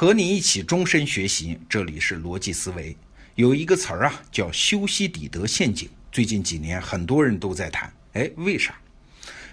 [0.00, 2.96] 和你一起终身学习，这里是逻辑思维。
[3.34, 5.90] 有一个词儿啊，叫修昔底德陷阱。
[6.12, 7.92] 最近几年，很多人都在谈。
[8.12, 8.78] 哎，为啥？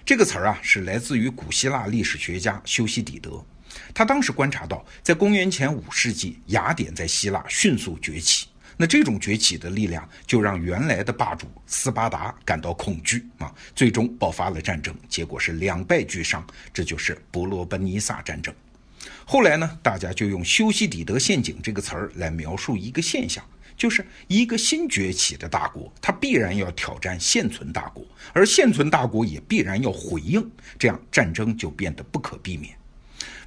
[0.06, 3.44] 这个词儿啊，是来自于古希腊历史学家修昔底德。
[3.92, 8.46] 他当时观察到，在公元前五世纪，雅典在希腊迅速崛起。
[8.78, 16.46] 那这种崛起的力量，就让原来的霸主斯巴达感到恐惧啊，最终爆发了战争，结果是两败俱伤。
[16.72, 18.54] 这就是伯罗奔尼撒战争。
[19.26, 23.44] 后来呢，大家就用“修昔底德陷阱”这个词儿来描述一个现象，
[23.76, 32.76] 就是一个新崛起的大国，它必然要挑战现存大国，而现存大国也必然要回应，这样战争就变得不可避免。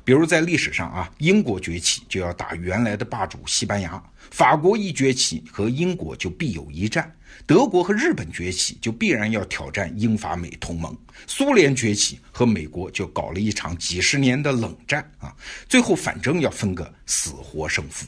[0.09, 7.05] 比如在历史上啊，英国崛起就要打原来的霸主西班牙；法国一崛起和英国就必有一战；
[7.45, 10.91] 德国和日本崛起就必然要挑战英法美同盟；
[11.27, 15.37] 苏联崛起和美国就搞了一场几十年的冷战啊，
[15.69, 18.07] 最后反正要分个死活胜负。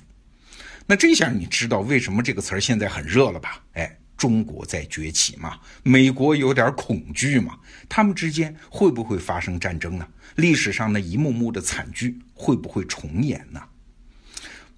[0.87, 3.63] 那这下你知道为什么这个词儿现在很热了吧？
[3.75, 3.95] 哎。
[4.21, 10.07] 中国在崛起嘛，美国有点恐惧嘛，他们之间会不会发生战争呢？
[10.35, 13.63] 历史上那一幕幕的惨剧会不会重演呢？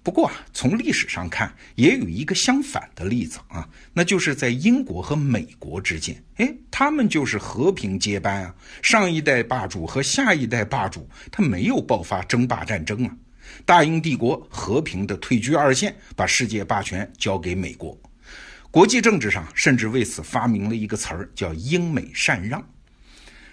[0.01, 13.13] 不过啊，从历史上看，也有一个相反的例子啊，那就是在英国和美国之间，哎，他们就是和平接班啊，上一代霸主和下一代霸主他没有爆发争霸战争啊，
[13.65, 17.99] 大英帝国和平的退居二线，把世界霸权交给美国。
[18.73, 22.67] 国际政治上甚至为此发明了一个词儿，叫“英美禅让”。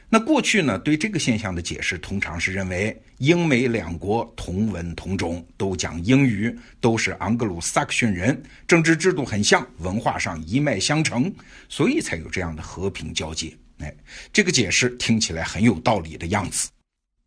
[0.08, 11.30] 那过去呢，对这个现象的解释通常是认为英美两国同文同种，都讲英语，都是盎格鲁撒克逊人，政治制度很像，文化上一脉相承，
[11.68, 13.54] 所以才有这样的和平交接。
[13.80, 13.94] 哎，
[14.32, 16.70] 这个解释听起来很有道理的样子。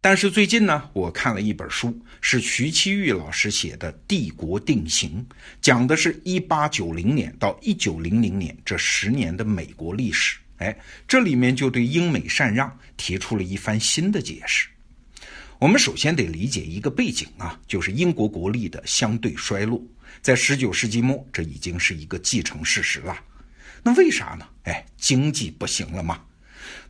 [0.04, 5.26] 但是最近呢，我看了一本书，是徐七玉老师写的《帝国定型》，
[5.62, 10.38] 讲的是一八九零年到一九零零年这十年的美国历史。
[10.58, 10.78] 哎，
[11.08, 14.68] 这里面就对英美禅让提出了一番新的解释。
[15.58, 19.82] 我们首先得理解一个背景啊，就是英国国力的相对衰落，
[20.22, 23.18] 在十九世纪末，这已经是一个既成事实了。
[23.82, 24.46] 那为啥呢？
[24.64, 26.22] 哎，经济不行了吗？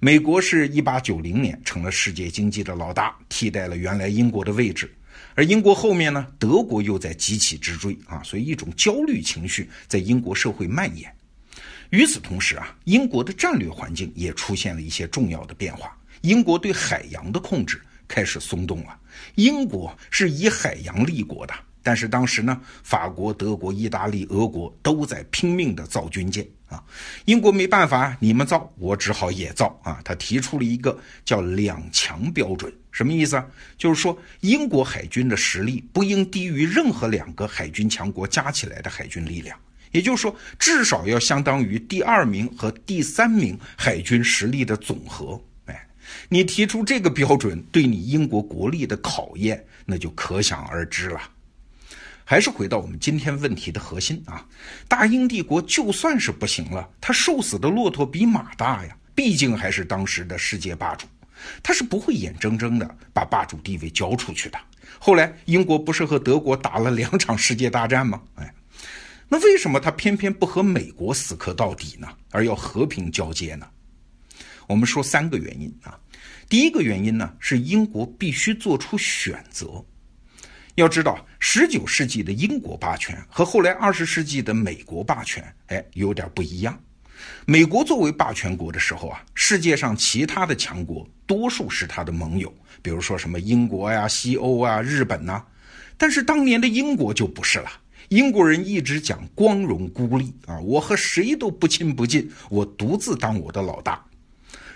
[0.04, 4.94] 美国是一八九零年成了世界经济的老大，替代了原来英国的位置。
[5.34, 11.10] 而英国后面呢，德国又在急起直追啊，所以一种焦虑情绪在英国社会蔓延。
[11.92, 15.98] 与此同时啊，英国的战略环境也出现了一些重要的变化。
[16.20, 19.00] 英国对海洋的控制开始松动了。
[19.36, 21.54] 英国是以海洋立国的。
[21.82, 26.84] 但是当时呢，法国、德国、意大利、俄国都在拼命的造军舰啊。
[27.26, 30.02] 英国没办法，你们造，我只好也造啊。
[30.04, 33.46] 他提出了一个叫“两强标准”，什么意思啊？
[33.78, 39.58] 就是说，英国海军的实力不应低于任何两个海军强国加起来的海军力量，
[39.92, 45.40] 也就是说，至少要相当于第二名和第三名海军实力的总和。
[45.66, 45.88] 哎，
[46.30, 51.22] 你提出这个标准，对你英国国力的考验，那就可想而知了。
[52.26, 54.46] 还是回到我们今天问题的核心啊，
[54.88, 61.06] 大英帝国就算是不行了，他瘦死的骆驼比马大呀，毕竟还是当时的世界霸主，
[61.62, 64.58] 他是不会眼睁睁的把霸主地位交出去的。
[65.00, 68.22] 后来英国不是和德国打了两场世界大战吗？
[68.36, 68.54] 哎，
[69.28, 72.08] 那为什么他偏偏不和美国死磕到底呢？
[72.32, 73.68] 而要和平交接呢？
[74.66, 76.00] 我们说三个原因啊，
[76.48, 79.84] 第一个原因呢是英国必须做出选择。
[80.76, 86.76] 要知道，十九世纪的英国霸权和后来二十世纪的美国霸权，哎，有点不一样。
[87.46, 92.52] 美国作为霸权国的时候啊，世界上其他的强国多数是他的盟友，
[92.82, 95.44] 比如说什么英国呀、西欧啊、日本呐。
[95.96, 97.70] 但是当年的英国就不是了，
[98.10, 104.04] 英国人一直讲光荣孤立啊，我和谁都不亲不近，我独自当我的老大。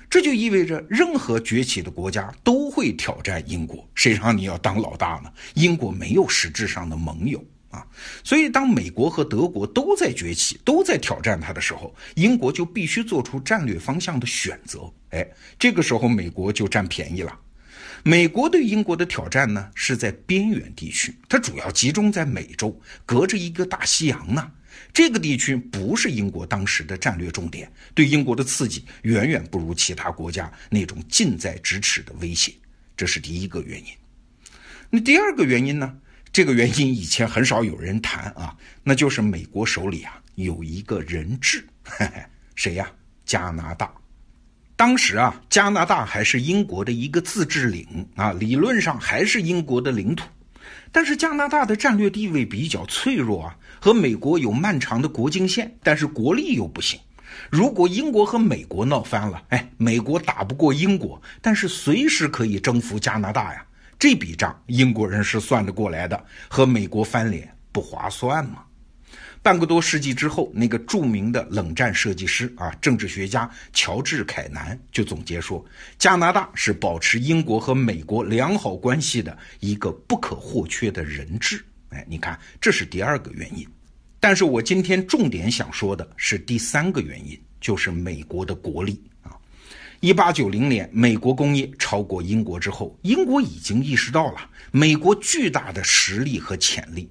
[0.09, 3.87] 这就意味着，任何崛起的国家都会挑战英国。
[3.93, 5.31] 谁让你要当老大呢？
[5.55, 7.85] 英国没有实质上的盟友啊，
[8.23, 14.91] 所以当美国和德国都在崛起、都在挑战他的时候，英国就必须做出战略方向的选择。
[15.09, 15.27] 哎，
[15.59, 17.37] 这个时候美国就占便宜了。
[18.03, 24.51] 美国对英国的挑战呢，是在边缘地区，它主要集中在美洲，隔着一个大西洋呢。
[24.93, 32.53] 这个地区不是英国当时的战略重点，对英国的刺激远远不如其他国家那种近在咫尺的威胁，
[32.95, 33.87] 这是第一个原因。
[34.89, 35.97] 那第二个原因呢？
[36.31, 42.23] 这个原因以前很少有人谈啊，那就是美国手里啊有一个人质，嘿 嘿
[42.53, 42.91] 谁呀？
[43.25, 43.91] 加拿大。
[44.77, 50.23] 当时啊，加拿大还是英国的一个自治领啊，理论上还是英国的领土。
[50.91, 56.99] 但是加拿大的战略地位比较脆弱啊，和美国有漫长的国境线，但是国力又不行。
[57.49, 63.65] 如果英国和美国闹翻了，哎，美国打不过英国，但是随时可以征服加拿大呀。
[63.97, 68.63] 这笔账英国人是算得过来的，和美国翻脸不划算吗？
[69.47, 75.65] 半个多世纪之后，那个著名的冷战设计师啊，政治学家乔治·凯南就总结说，
[75.97, 81.63] 加拿大是保持英国和美国良好关系的一个不可或缺的人质。
[81.91, 83.65] 哎，你看，这是第二个原因。
[84.19, 89.31] 但是我今天重点想说的是第三个原因，就是美国的国力啊。
[90.01, 97.09] 一八九零年，美国工业超过英国之后，英国已经意识到了美国巨大的实力和潜力。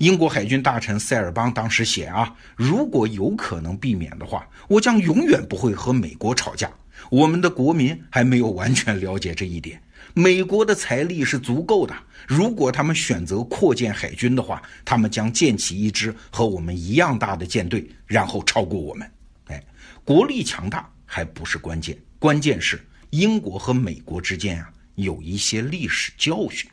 [0.00, 6.70] 英国海军大臣塞尔邦当时写啊，如果有可能避免的话，我将永远不会和美国吵架。
[7.10, 9.78] 我们的国民还没有完全了解这一点。
[10.14, 11.94] 美国的财力是足够的，
[12.26, 19.06] 如果他们选择扩建海军的话，他们将建起一支和我们一样大的舰队，然后超过我们。
[19.48, 19.62] 哎，
[20.02, 26.70] 国力强大还不是关键，关键是英国和美国之间啊有一些历史教训。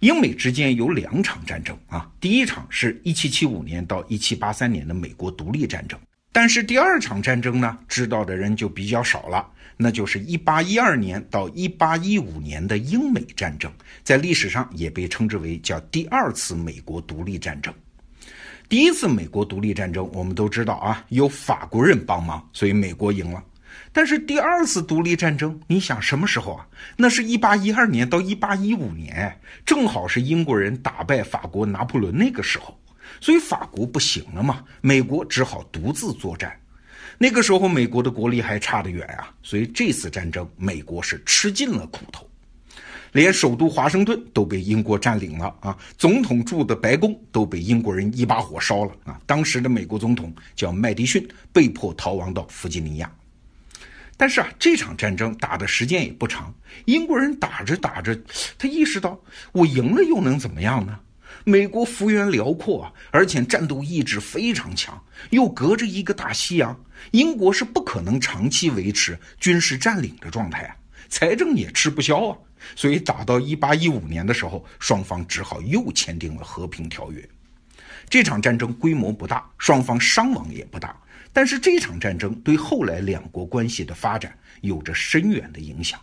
[0.00, 5.98] 英美之间有两场战争啊，第一场是一七七五年到一七八三年的美国独立战争，
[6.30, 9.44] 但是第二场战争呢，知道的人就比较少了，
[9.76, 13.72] 那就是一八一二年到一八一五年的英美战争，
[14.04, 17.74] 在历史上也被称之为叫第二次美国独立战争。
[18.68, 23.42] 第一次美国独立战争我们都知道啊，有法国人帮忙，所以美国赢了。
[23.92, 26.66] 但是第二次独立战争，你想什么时候啊？
[26.96, 29.36] 那是一八一二年到一八一五年，
[29.66, 32.78] 正好是英国人打败法国拿破仑那个时候，
[33.20, 36.54] 所以法国不行了嘛，美国只好独自作战。
[37.20, 42.28] 那个时候美国的国力还差得远啊，所以这次战争美国是吃尽了苦头，
[43.10, 49.18] 连首都华盛顿都被英国占领了啊，总统住的白宫都被英国人一把火烧了啊。
[49.26, 53.10] 当时的美国总统叫麦迪逊，被迫逃亡到弗吉尼亚。
[54.18, 56.52] 但是啊，这场战争打的时间也不长。
[56.84, 58.20] 英国人打着打着，
[58.58, 59.18] 他意识到
[59.52, 60.98] 我赢了又能怎么样呢？
[61.44, 65.00] 美国幅员辽阔啊，而且战斗意志非常强，
[65.30, 66.78] 又隔着一个大西洋，
[67.12, 70.76] 英国是不可能长期维持军事占领的状态啊，
[71.08, 72.36] 财政也吃不消啊。
[72.74, 77.26] 所以打到一八一五年的时候，双方只好又签订了和平条约。
[78.10, 80.94] 这场战争规模不大，双方伤亡也不大。
[81.32, 85.98] 但是这场战争对后来两国关系的发展有着深远的影响。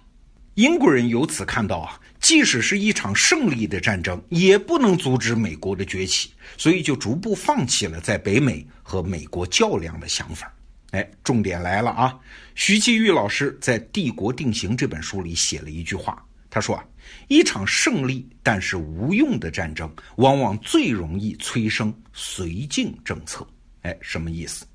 [0.55, 10.49] 英国人由此看到啊，即使是一场胜利的战争，也不能阻止美国的崛起，所以就逐步放弃了在北美和美国较量的想法。
[10.91, 12.17] 哎，重点来了啊！
[12.53, 16.85] 徐继玉老师在《帝国定型》这本书里写了一句话，他说啊，
[17.27, 23.45] 一场胜利但是无用的战争，往往最容易催生绥靖政策。
[23.81, 24.65] 哎，什么意思？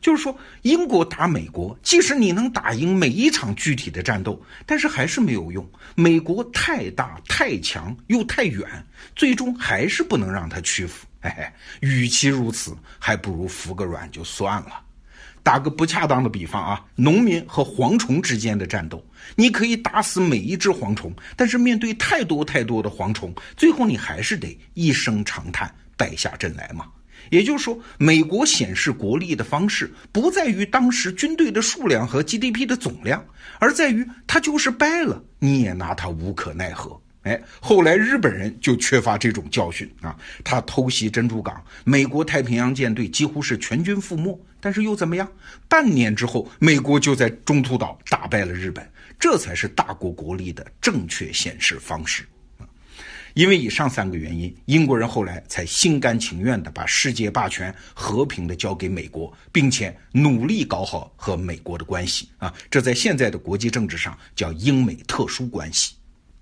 [0.00, 5.68] 就是说，英国打美国，即使你能打赢每一场具体的战斗，但是还是没有用。
[5.94, 8.66] 美国太大、太强又太远，
[9.14, 11.06] 最终还是不能让他屈服。
[11.22, 11.46] 嘿嘿，
[11.80, 14.80] 与其如此，还不如服个软就算了。
[15.42, 19.02] 打个不恰当的比方啊，农民和蝗虫之间的战斗，
[19.36, 26.86] 你可以打死每一只蝗虫，但是面对太多太多的蝗虫，最后你还是得一声长叹，败下阵来嘛。
[27.30, 33.24] 也就是说，美国显示国力的方式不在于当时军队的数量和 GDP 的总量，
[33.58, 37.00] 而在于他就是败了，你也拿他无可奈何。
[37.22, 45.30] 哎，后来日本人就缺乏这种教训啊，他偷袭珍珠港，美国太平洋舰队几乎是全军覆没，但是又怎么样？
[45.68, 52.24] 半年之后，美国就在中途岛打败了日本，这才是大国国力的正确显示方式。
[53.34, 62.52] 因为以上三个原因，英国人后来才心甘情愿地把世界霸权和平地交给美国，并且努力搞好和美国的关系啊！
[62.70, 65.94] 这在现在的国际政治上叫英美特殊关系。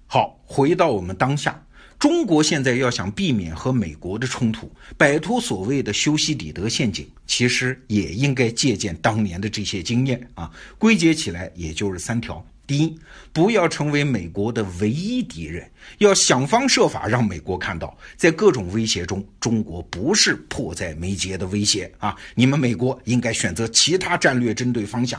[0.07, 1.63] 好，回到我们当下，
[1.99, 10.51] 中国现在要想避免和美国的冲突，摆脱所谓的修昔底德陷阱，其实也应该借鉴当年的这些经验啊。
[10.79, 12.45] 归结起来，也就是三条。
[12.69, 12.99] 第一，
[13.33, 22.15] 不要成为美国的唯一敌人，要想方设法让美国看到，在各种威胁中，中国不是迫在眉睫的威胁啊！
[22.35, 25.19] 你们美国应该选择其他战略针对方向。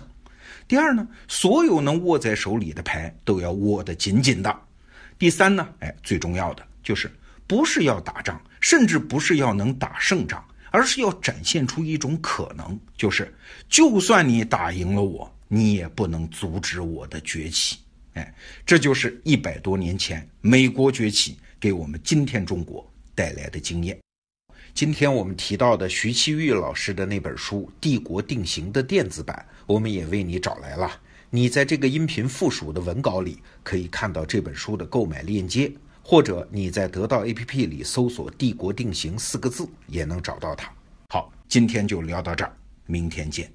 [0.67, 4.55] 第二呢，所有能握在手里的牌都要握得紧紧的。
[5.17, 7.11] 第三呢，哎，最重要的就是
[7.47, 13.33] 不是要打仗，甚至不是要能打胜仗，而是要展现出一种可能，就是
[13.67, 15.35] 就算你打赢了我。
[15.51, 17.79] 你也不能阻止我的崛起，
[18.13, 18.33] 哎，
[18.65, 23.97] 这就是一百多年前美国崛起给我们今天中国带来的经验。
[24.75, 30.89] 今天我们提到的徐其玉老师的那本书《帝国定型》的电子版，我们也为你找来了。
[31.31, 35.71] 你在这个音频附属的文稿里可以看到这本书的购买链接，
[36.03, 40.71] 或者你在得到 APP 里搜索“帝国定型”四个字也能找到它。
[41.09, 43.51] 好，今天就聊到这儿，明天见。